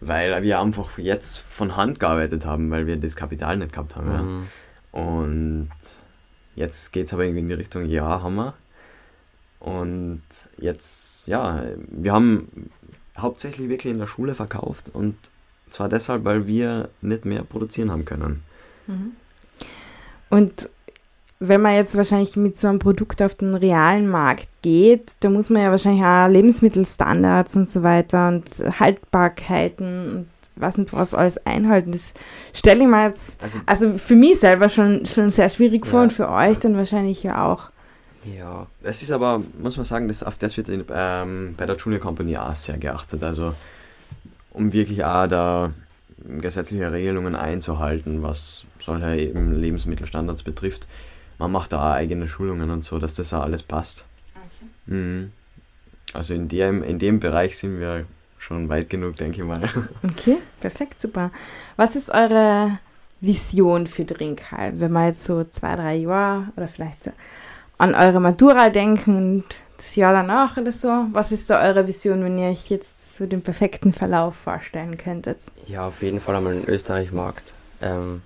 [0.00, 4.10] weil wir einfach jetzt von Hand gearbeitet haben, weil wir das Kapital nicht gehabt haben.
[4.10, 4.22] Ja.
[4.22, 4.46] Mhm.
[4.92, 5.70] Und
[6.54, 8.54] jetzt geht es aber irgendwie in die Richtung, ja, haben wir.
[9.60, 10.22] Und
[10.58, 12.70] jetzt, ja, wir haben
[13.16, 15.16] hauptsächlich wirklich in der Schule verkauft und
[15.70, 18.42] zwar deshalb, weil wir nicht mehr produzieren haben können.
[20.28, 20.68] Und
[21.48, 25.50] wenn man jetzt wahrscheinlich mit so einem Produkt auf den realen Markt geht, da muss
[25.50, 28.44] man ja wahrscheinlich auch Lebensmittelstandards und so weiter und
[28.80, 30.28] Haltbarkeiten und
[30.62, 31.92] weiß nicht was alles einhalten.
[31.92, 32.14] Das
[32.52, 36.04] stelle ich mir jetzt, Also, also für mich selber schon, schon sehr schwierig vor Ja.
[36.04, 37.70] und für euch dann wahrscheinlich ja auch.
[38.24, 41.76] Ja, das ist aber, muss man sagen, das, auf das wird in, ähm, bei der
[41.76, 43.22] Junior Company auch sehr geachtet.
[43.22, 43.54] Also,
[44.52, 45.72] um wirklich auch da
[46.40, 50.86] gesetzliche Regelungen einzuhalten, was solche eben Lebensmittelstandards betrifft.
[51.38, 54.04] Man macht da auch eigene Schulungen und so, dass das auch alles passt.
[54.86, 55.32] Mhm.
[56.12, 58.04] Also in dem, in dem Bereich sind wir
[58.38, 59.68] schon weit genug, denke ich mal.
[60.02, 61.30] Okay, perfekt, super.
[61.76, 62.78] Was ist eure
[63.20, 67.10] Vision für Drinkhalm, wenn wir jetzt so zwei, drei Jahre oder vielleicht
[67.78, 69.44] an eure Matura denken und
[69.76, 71.06] das Jahr danach oder so?
[71.12, 75.38] Was ist so eure Vision, wenn ihr euch jetzt so den perfekten Verlauf vorstellen könntet?
[75.66, 78.22] ja, auf jeden Fall einmal den Österreich-Markt ähm,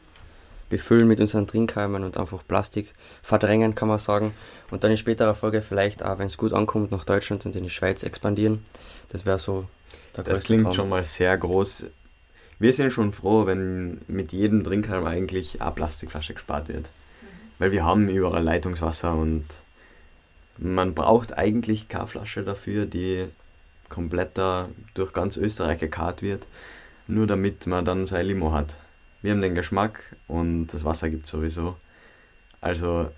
[0.68, 4.34] befüllen mit unseren Trinkhalmen und einfach Plastik verdrängen, kann man sagen.
[4.70, 7.64] Und dann in späterer Folge vielleicht auch, wenn es gut ankommt, nach Deutschland und in
[7.64, 8.62] die Schweiz expandieren.
[9.08, 9.66] Das wäre so
[10.16, 10.74] der Das klingt Traum.
[10.74, 11.86] schon mal sehr groß.
[12.58, 16.90] Wir sind schon froh, wenn mit jedem Trinkhalm eigentlich eine Plastikflasche gespart wird.
[17.58, 19.44] Weil wir haben überall Leitungswasser und
[20.58, 23.26] man braucht eigentlich keine Flasche dafür, die
[23.88, 26.46] komplett da durch ganz Österreich gekarrt wird,
[27.06, 28.76] nur damit man dann sein Limo hat.
[29.22, 31.76] Wir haben den Geschmack und das Wasser gibt sowieso.
[32.60, 33.10] Also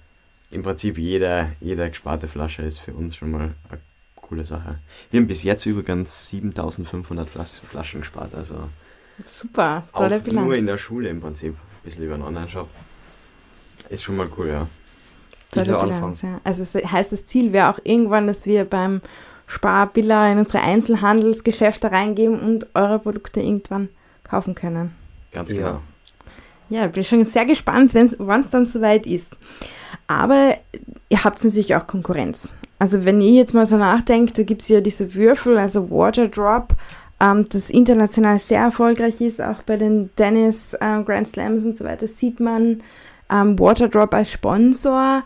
[0.50, 3.80] im Prinzip jede, jede gesparte Flasche ist für uns schon mal eine
[4.16, 4.78] coole Sache.
[5.10, 8.68] Wir haben bis jetzt übrigens 7500 Flaschen gespart, also
[9.22, 10.46] super, tolle auch Bilanz.
[10.46, 12.68] Nur in der Schule im Prinzip, ein bisschen über einen Online-Shop.
[13.88, 14.68] Ist schon mal cool, ja.
[15.50, 16.40] Tolle Bilanz, ja.
[16.44, 19.00] Also es heißt, das Ziel wäre auch irgendwann, dass wir beim
[19.46, 23.88] Sparbiller in unsere Einzelhandelsgeschäfte reingeben und eure Produkte irgendwann
[24.22, 24.94] kaufen können.
[25.32, 25.66] Ganz genau.
[25.66, 25.82] Ja,
[26.70, 29.36] bin schon sehr gespannt, wann es dann soweit ist.
[30.06, 30.54] Aber
[31.08, 32.50] ihr habt natürlich auch Konkurrenz.
[32.78, 36.28] Also wenn ihr jetzt mal so nachdenkt, da gibt es ja diese Würfel, also Water
[36.28, 36.74] Drop,
[37.20, 41.84] ähm, das international sehr erfolgreich ist, auch bei den Tennis äh, Grand Slams und so
[41.84, 42.82] weiter, sieht man
[43.30, 45.22] ähm, Waterdrop als Sponsor.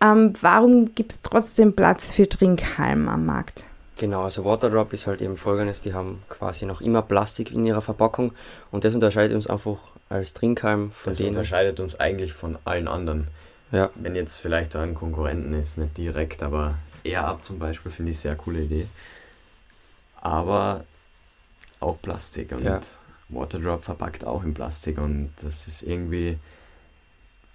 [0.00, 3.64] Ähm, warum gibt es trotzdem Platz für Trinkhalmen am Markt?
[3.96, 7.80] Genau, also Waterdrop ist halt eben folgendes, die haben quasi noch immer Plastik in ihrer
[7.80, 8.32] Verpackung
[8.70, 11.30] und das unterscheidet uns einfach als Trinkhalm von das denen.
[11.30, 13.28] Das unterscheidet uns eigentlich von allen anderen.
[13.70, 13.90] Ja.
[13.94, 18.20] Wenn jetzt vielleicht ein Konkurrenten ist, nicht direkt, aber Air Up zum Beispiel finde ich
[18.20, 18.88] sehr coole Idee.
[20.20, 20.84] Aber
[21.80, 22.80] auch Plastik und ja.
[23.28, 26.38] Waterdrop verpackt auch in Plastik und das ist irgendwie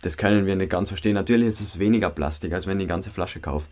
[0.04, 1.14] das können wir nicht ganz verstehen.
[1.14, 3.68] Natürlich ist es weniger Plastik, als wenn ich die ganze Flasche kaufe.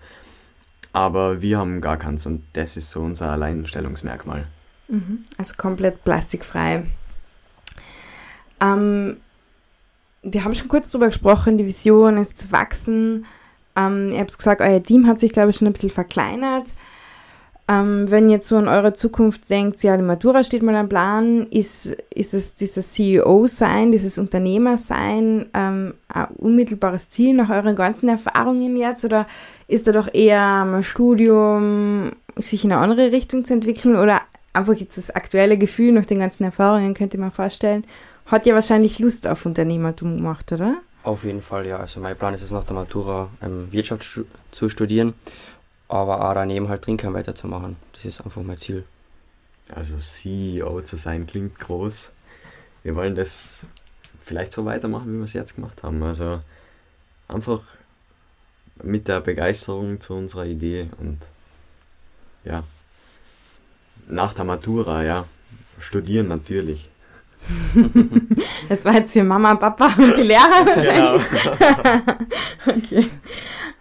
[0.93, 4.47] Aber wir haben gar keins und das ist so unser Alleinstellungsmerkmal.
[4.87, 5.19] Mhm.
[5.37, 6.85] Also komplett plastikfrei.
[8.61, 9.17] Ähm,
[10.23, 13.25] wir haben schon kurz darüber gesprochen, die Vision ist zu wachsen.
[13.75, 16.73] Ähm, ihr habt gesagt, euer Team hat sich, glaube ich, schon ein bisschen verkleinert.
[17.67, 20.89] Ähm, wenn ihr jetzt so an eure Zukunft denkt, ja, die Matura steht mal am
[20.89, 28.09] Plan, ist, ist es dieses CEO-Sein, dieses Unternehmer-Sein ähm, ein unmittelbares Ziel nach euren ganzen
[28.09, 29.25] Erfahrungen jetzt oder
[29.67, 34.19] ist da doch eher ein Studium, sich in eine andere Richtung zu entwickeln oder
[34.53, 37.85] einfach jetzt das aktuelle Gefühl nach den ganzen Erfahrungen, könnte man vorstellen,
[38.31, 40.77] hat ja wahrscheinlich Lust auf Unternehmertum gemacht, oder?
[41.03, 41.77] Auf jeden Fall, ja.
[41.77, 45.13] Also mein Plan ist es nach der Matura ähm, Wirtschaft zu studieren
[45.91, 47.75] aber auch daneben halt Trinkern weiterzumachen.
[47.91, 48.85] Das ist einfach mein Ziel.
[49.75, 52.11] Also CEO zu sein klingt groß.
[52.83, 53.67] Wir wollen das
[54.21, 56.01] vielleicht so weitermachen, wie wir es jetzt gemacht haben.
[56.01, 56.41] Also
[57.27, 57.61] einfach
[58.81, 61.19] mit der Begeisterung zu unserer Idee und
[62.45, 62.63] ja,
[64.07, 65.27] nach der Matura, ja,
[65.79, 66.89] studieren natürlich.
[68.69, 71.15] Das war jetzt für Mama, Papa und die Lehrer Genau.
[72.77, 73.07] okay.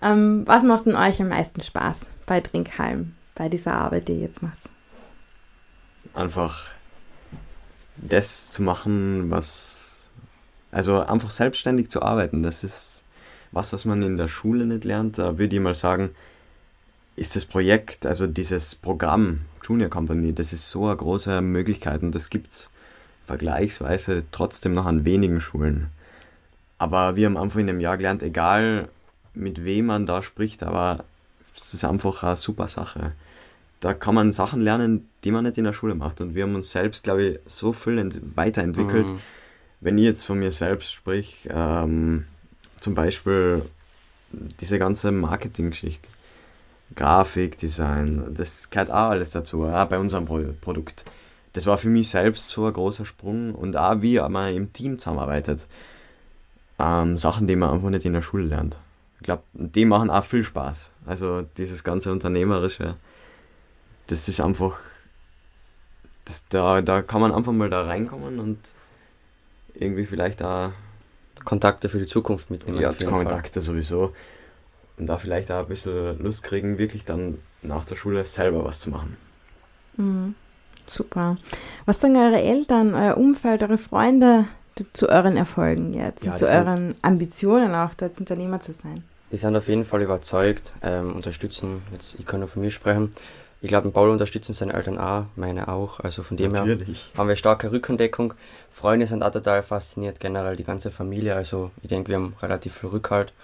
[0.02, 4.20] Ähm, was macht denn euch am meisten Spaß bei Trinkhalm, bei dieser Arbeit, die ihr
[4.20, 4.70] jetzt macht?
[6.14, 6.64] Einfach
[7.96, 10.10] das zu machen, was.
[10.72, 13.02] Also einfach selbstständig zu arbeiten, das ist
[13.50, 15.18] was, was man in der Schule nicht lernt.
[15.18, 16.10] Da würde ich mal sagen,
[17.16, 22.14] ist das Projekt, also dieses Programm Junior Company, das ist so eine große Möglichkeit und
[22.14, 22.70] das gibt es
[23.30, 25.86] vergleichsweise trotzdem noch an wenigen Schulen.
[26.78, 28.88] Aber wir haben einfach in dem Jahr gelernt, egal
[29.34, 31.04] mit wem man da spricht, aber
[31.56, 33.12] es ist einfach eine super Sache.
[33.78, 36.20] Da kann man Sachen lernen, die man nicht in der Schule macht.
[36.20, 39.06] Und wir haben uns selbst, glaube ich, so viel weiterentwickelt.
[39.06, 39.20] Mhm.
[39.80, 42.24] Wenn ich jetzt von mir selbst sprich, ähm,
[42.80, 43.62] zum Beispiel
[44.32, 46.08] diese ganze Marketing-Geschichte,
[46.96, 51.04] Grafikdesign, das gehört auch alles dazu, auch bei unserem Pro Produkt.
[51.52, 54.98] Das war für mich selbst so ein großer Sprung und auch wie man im Team
[54.98, 55.66] zusammenarbeitet.
[56.78, 58.78] Ähm, Sachen, die man einfach nicht in der Schule lernt
[59.20, 60.94] ich glaube, die machen auch viel Spaß.
[61.04, 62.96] Also dieses ganze Unternehmerische,
[64.06, 64.78] das ist einfach,
[66.24, 68.58] das, da, da kann man einfach mal da reinkommen und
[69.74, 70.72] irgendwie vielleicht auch
[71.44, 72.80] Kontakte für die Zukunft mitnehmen.
[72.80, 73.62] Ja, Kontakte Fall.
[73.62, 74.14] sowieso.
[74.96, 78.80] Und da vielleicht auch ein bisschen Lust kriegen, wirklich dann nach der Schule selber was
[78.80, 79.18] zu machen.
[79.98, 80.34] Mhm.
[80.90, 81.37] Super.
[81.87, 84.46] Was sagen eure Eltern, euer Umfeld, eure Freunde
[84.92, 89.05] zu euren Erfolgen jetzt ja, zu euren Ambitionen auch, als Unternehmer zu sein?
[89.31, 93.12] Die sind auf jeden Fall überzeugt, ähm, unterstützen, jetzt ich kann nur von mir sprechen,
[93.62, 96.00] ich glaube, Paul unterstützen seine Eltern auch, meine auch.
[96.00, 97.11] Also von dem Natürlich.
[97.12, 98.35] her haben wir starke Rückendeckung.
[98.70, 101.37] Freunde sind auch total fasziniert, generell die ganze Familie.
[101.37, 103.35] Also ich denke, wir haben relativ viel Rückhalt.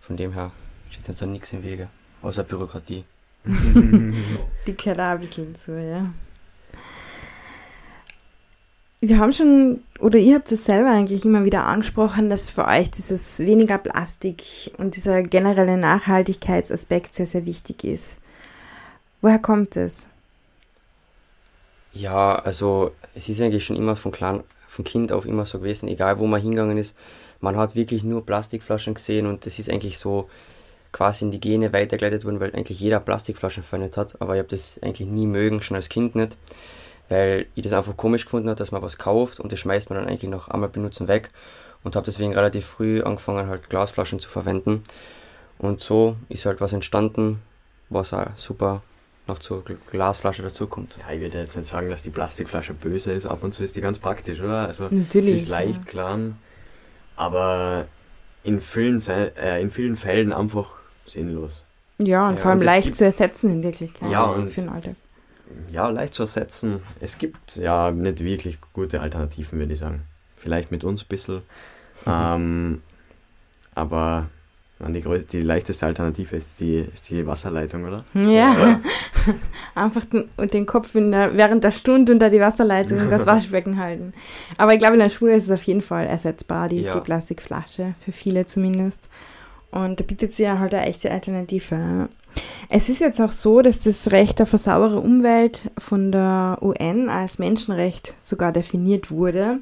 [0.00, 0.50] Von dem her
[0.90, 1.88] steht uns da nichts im Wege,
[2.20, 3.04] außer Bürokratie.
[3.44, 6.10] die gehört auch ein bisschen zu, ja.
[9.08, 12.90] Wir haben schon, oder ihr habt es selber eigentlich immer wieder angesprochen, dass für euch
[12.90, 18.18] dieses weniger Plastik und dieser generelle Nachhaltigkeitsaspekt sehr, sehr wichtig ist.
[19.20, 20.06] Woher kommt es?
[21.92, 25.88] Ja, also es ist eigentlich schon immer von, klein, von Kind auf immer so gewesen,
[25.88, 26.96] egal wo man hingegangen ist,
[27.40, 30.28] man hat wirklich nur Plastikflaschen gesehen und das ist eigentlich so
[30.92, 34.48] quasi in die Gene weitergeleitet worden, weil eigentlich jeder Plastikflaschen verwendet hat, aber ich habe
[34.48, 36.36] das eigentlich nie mögen, schon als Kind nicht
[37.08, 39.98] weil ich das einfach komisch gefunden habe, dass man was kauft und das schmeißt man
[39.98, 41.30] dann eigentlich noch einmal benutzen weg
[41.82, 44.82] und habe deswegen relativ früh angefangen halt Glasflaschen zu verwenden
[45.58, 47.40] und so ist halt was entstanden,
[47.90, 48.82] was auch super
[49.26, 50.96] noch zur Glasflasche dazukommt.
[50.98, 53.74] Ja, ich würde jetzt nicht sagen, dass die Plastikflasche böse ist, ab und zu ist
[53.74, 54.66] die ganz praktisch, oder?
[54.66, 55.90] Also Natürlich, sie ist leicht, ja.
[55.90, 56.18] klar,
[57.16, 57.86] aber
[58.42, 60.72] in vielen, äh, in vielen Fällen einfach
[61.06, 61.62] sinnlos.
[61.98, 64.10] Ja, und ja, vor allem leicht gibt, zu ersetzen in Wirklichkeit.
[64.10, 64.96] Ja, und für den Alltag
[65.70, 66.80] ja, leicht zu ersetzen.
[67.00, 70.02] Es gibt ja nicht wirklich gute Alternativen, würde ich sagen.
[70.36, 71.42] Vielleicht mit uns ein bisschen.
[72.04, 72.12] Mhm.
[72.12, 72.82] Ähm,
[73.74, 74.28] aber
[74.80, 78.04] die, die leichteste Alternative ist die, ist die Wasserleitung, oder?
[78.14, 78.80] Ja.
[79.74, 83.78] Einfach den, den Kopf in der, während der Stunde unter die Wasserleitung und das Waschbecken
[83.78, 84.12] halten.
[84.58, 86.92] Aber ich glaube, in der Schule ist es auf jeden Fall ersetzbar, die, ja.
[86.92, 89.08] die Plastikflasche, für viele zumindest.
[89.70, 92.08] Und da bietet sie ja halt eine echte Alternative.
[92.68, 97.08] Es ist jetzt auch so, dass das Recht auf eine saubere Umwelt von der UN
[97.08, 99.60] als Menschenrecht sogar definiert wurde.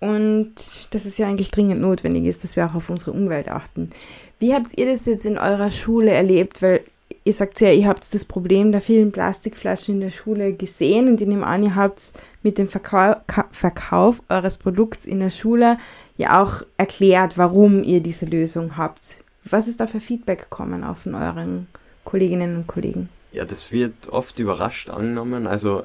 [0.00, 0.54] Und
[0.90, 3.90] dass es ja eigentlich dringend notwendig ist, dass wir auch auf unsere Umwelt achten.
[4.38, 6.60] Wie habt ihr das jetzt in eurer Schule erlebt?
[6.60, 6.82] Weil
[7.24, 11.20] ihr sagt ja, ihr habt das Problem der vielen Plastikflaschen in der Schule gesehen und
[11.20, 13.16] in dem an, ihr habt mit dem Verkau
[13.50, 15.78] Verkauf eures Produkts in der Schule
[16.18, 19.24] ja auch erklärt, warum ihr diese Lösung habt.
[19.44, 21.68] Was ist da für Feedback gekommen von euren
[22.06, 23.10] Kolleginnen und Kollegen?
[23.32, 25.84] Ja, das wird oft überrascht angenommen, also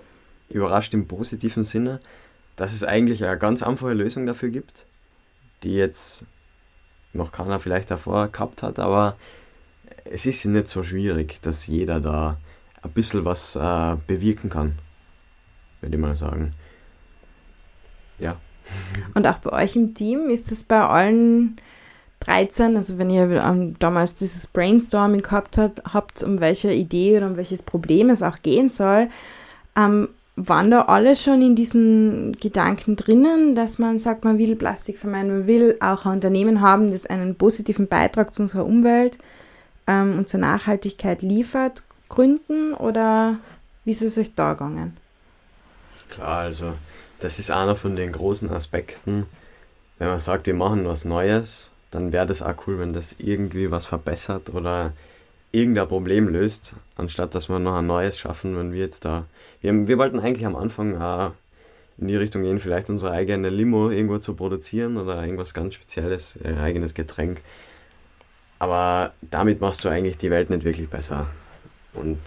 [0.50, 2.00] überrascht im positiven Sinne,
[2.56, 4.86] dass es eigentlich eine ganz einfache Lösung dafür gibt,
[5.64, 6.26] die jetzt
[7.12, 9.18] noch keiner vielleicht davor gehabt hat, aber
[10.06, 12.38] es ist nicht so schwierig, dass jeder da
[12.82, 14.80] ein bisschen was äh, bewirken kann,
[15.82, 16.54] würde ich mal sagen.
[18.20, 18.40] Ja.
[19.14, 21.58] Und auch bei euch im Team ist es bei allen
[22.22, 27.28] 13, also wenn ihr ähm, damals dieses Brainstorming gehabt hat, habt, um welche Idee oder
[27.28, 29.08] um welches Problem es auch gehen soll,
[29.76, 34.98] ähm, waren da alle schon in diesen Gedanken drinnen, dass man sagt, man will Plastik
[34.98, 39.18] vermeiden, man will auch ein Unternehmen haben, das einen positiven Beitrag zu unserer Umwelt
[39.88, 43.38] ähm, und zur Nachhaltigkeit liefert, gründen oder
[43.84, 44.96] wie ist es euch da gegangen?
[46.10, 46.74] Klar, also
[47.20, 49.26] das ist einer von den großen Aspekten,
[49.98, 53.70] wenn man sagt, wir machen was Neues dann wäre das auch cool, wenn das irgendwie
[53.70, 54.94] was verbessert oder
[55.52, 59.26] irgendein Problem löst, anstatt dass wir noch ein neues schaffen, wenn wir jetzt da.
[59.60, 61.32] Wir, wir wollten eigentlich am Anfang auch
[61.98, 66.40] in die Richtung gehen, vielleicht unsere eigene Limo irgendwo zu produzieren oder irgendwas ganz Spezielles,
[66.44, 67.42] ein eigenes Getränk.
[68.60, 71.28] Aber damit machst du eigentlich die Welt nicht wirklich besser.
[71.94, 72.20] Und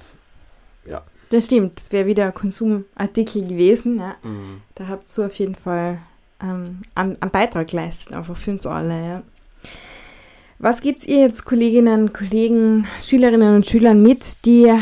[0.86, 1.02] ja.
[1.30, 3.98] Das stimmt, das wäre wieder ein Konsumartikel gewesen.
[3.98, 4.16] Ja.
[4.22, 4.60] Mhm.
[4.74, 5.98] Da habt ihr auf jeden Fall
[6.42, 9.06] ähm, einen, einen Beitrag geleistet, einfach für uns alle.
[9.06, 9.22] Ja.
[10.58, 14.72] Was gibt ihr jetzt Kolleginnen, Kollegen, Schülerinnen und Schülern mit, die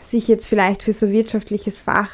[0.00, 2.10] sich jetzt vielleicht für so wirtschaftliches Fach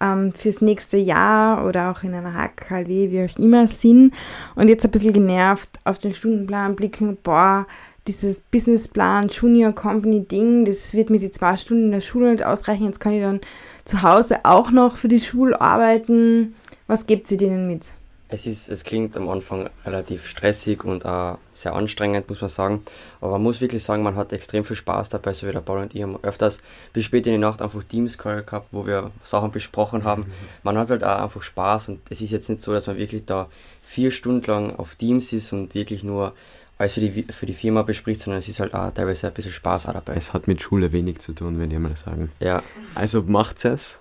[0.00, 4.14] ähm, fürs nächste Jahr oder auch in einer HKLW, wie auch immer, sind
[4.54, 7.66] und jetzt ein bisschen genervt auf den Stundenplan blicken, boah,
[8.06, 12.44] dieses Businessplan, Junior Company Ding, das wird mir die zwei Stunden in der Schule nicht
[12.44, 13.40] ausreichen, jetzt kann ich dann
[13.84, 16.54] zu Hause auch noch für die Schule arbeiten.
[16.86, 17.82] Was gibt sie denen mit?
[18.30, 22.82] Es, ist, es klingt am Anfang relativ stressig und auch sehr anstrengend, muss man sagen.
[23.22, 25.80] Aber man muss wirklich sagen, man hat extrem viel Spaß dabei, so wie der Paul
[25.80, 26.58] und ich haben öfters
[26.92, 30.22] bis spät in die Nacht einfach Teams-Call gehabt, wo wir Sachen besprochen haben.
[30.22, 30.32] Mhm.
[30.62, 33.24] Man hat halt auch einfach Spaß und es ist jetzt nicht so, dass man wirklich
[33.24, 33.48] da
[33.82, 36.34] vier Stunden lang auf Teams ist und wirklich nur
[36.76, 39.52] alles für die, für die Firma bespricht, sondern es ist halt auch teilweise ein bisschen
[39.52, 40.14] Spaß auch dabei.
[40.16, 42.30] Es hat mit Schule wenig zu tun, wenn ich mal sagen.
[42.40, 42.62] Ja.
[42.94, 44.00] Also macht es,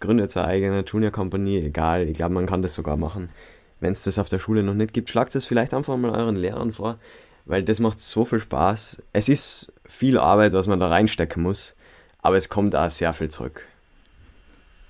[0.00, 3.30] gründet eine eigene Junior Company, egal, ich glaube, man kann das sogar machen
[3.82, 6.36] wenn es das auf der Schule noch nicht gibt, schlagt es vielleicht einfach mal euren
[6.36, 6.96] Lehrern vor,
[7.44, 9.02] weil das macht so viel Spaß.
[9.12, 11.74] Es ist viel Arbeit, was man da reinstecken muss,
[12.22, 13.66] aber es kommt auch sehr viel zurück.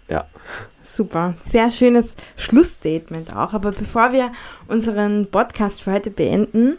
[0.09, 0.27] Ja.
[0.83, 3.55] Super, sehr schönes Schlussstatement auch.
[3.55, 4.31] Aber bevor wir
[4.69, 6.77] unseren Podcast für heute beenden,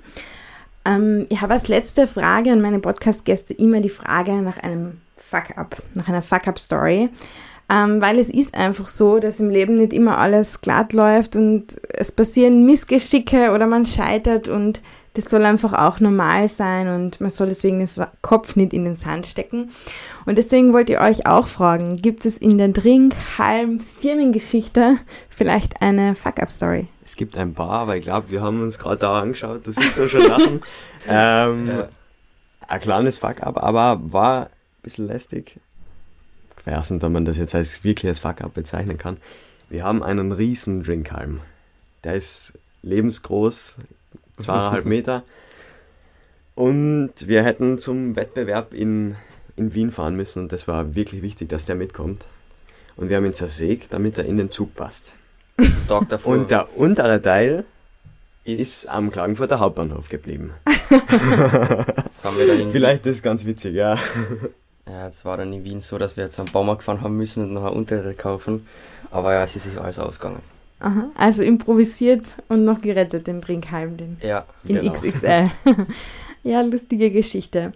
[0.85, 5.81] ähm, ich habe als letzte Frage an meine Podcast-Gäste immer die Frage nach einem Fuck-up,
[5.95, 7.09] nach einer Fuck-up-Story
[7.69, 11.79] ähm, weil es ist einfach so, dass im Leben nicht immer alles glatt läuft und
[11.93, 14.81] es passieren Missgeschicke oder man scheitert und
[15.13, 17.89] das soll einfach auch normal sein und man soll deswegen den
[18.21, 19.69] Kopf nicht in den Sand stecken.
[20.25, 24.97] Und deswegen wollte ich euch auch fragen, gibt es in der Trinkhalm-Firmengeschichte
[25.29, 26.87] vielleicht eine Fuck-Up-Story?
[27.05, 29.99] Es gibt ein paar, aber ich glaube, wir haben uns gerade da angeschaut, du siehst
[29.99, 30.61] ja schon lachen.
[31.07, 31.87] ähm, ja.
[32.67, 34.49] Ein kleines Fuck-Up, aber war ein
[34.81, 35.59] bisschen lästig.
[36.65, 39.17] Ich weiß nicht, ob man das jetzt als wirkliches Fuck-Up bezeichnen kann.
[39.69, 41.41] Wir haben einen riesen Drinkhalm.
[42.03, 43.77] Der ist lebensgroß,
[44.39, 45.23] zweieinhalb Meter.
[46.55, 49.15] Und wir hätten zum Wettbewerb in,
[49.55, 52.27] in Wien fahren müssen und das war wirklich wichtig, dass der mitkommt.
[52.95, 55.15] Und wir haben ihn zersägt, damit er in den Zug passt.
[55.87, 56.33] Davor.
[56.33, 57.65] Und der untere Teil
[58.43, 60.51] ist, ist am Klagenfurter Hauptbahnhof geblieben.
[62.71, 63.97] Vielleicht ist ganz witzig, ja.
[64.87, 67.43] Ja, es war dann in Wien so, dass wir jetzt am Baumarkt gefahren haben müssen
[67.43, 68.67] und noch eine untere kaufen.
[69.11, 70.41] Aber ja, es ist sich alles ausgegangen.
[70.79, 74.91] Aha, also improvisiert und noch gerettet, den Trinkhalm, den ja, in genau.
[74.91, 75.49] XXL.
[76.43, 77.71] ja, lustige Geschichte.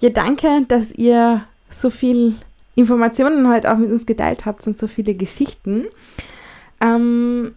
[0.00, 2.34] Ja, danke, dass ihr so viel
[2.74, 5.84] Informationen heute auch mit uns geteilt habt und so viele Geschichten.
[6.80, 7.54] Ähm,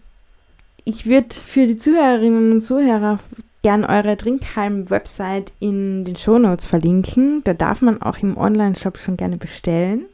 [0.84, 3.18] ich würde für die Zuhörerinnen und Zuhörer
[3.62, 7.42] gern eure Trinkhalm-Website in den Shownotes verlinken.
[7.44, 10.06] Da darf man auch im Online-Shop schon gerne bestellen.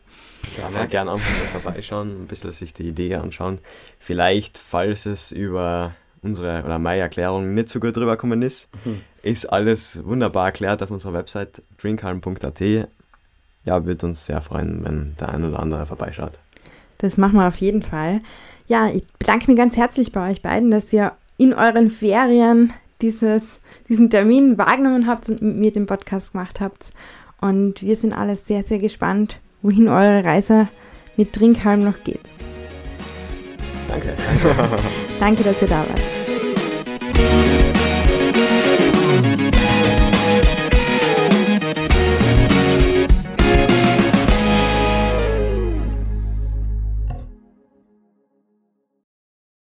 [0.56, 3.58] Kann man gerne einfach mal vorbeischauen, ein bisschen sich die Idee anschauen.
[3.98, 9.00] Vielleicht, falls es über unsere oder meine Erklärung nicht so gut rübergekommen ist, mhm.
[9.22, 12.60] ist alles wunderbar erklärt auf unserer Website drinkhalm.at.
[13.64, 16.38] Ja, würde uns sehr freuen, wenn der ein oder andere vorbeischaut.
[16.98, 18.20] Das machen wir auf jeden Fall.
[18.66, 23.58] Ja, ich bedanke mich ganz herzlich bei euch beiden, dass ihr in euren Ferien dieses,
[23.88, 26.92] diesen Termin wahrgenommen habt und mit mir den Podcast gemacht habt.
[27.40, 30.68] Und wir sind alle sehr, sehr gespannt, wohin eure Reise
[31.16, 32.20] mit Trinkhalm noch geht.
[33.88, 34.14] Danke.
[35.18, 37.47] Danke, dass ihr da wart.